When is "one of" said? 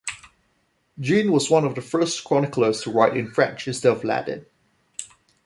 1.51-1.75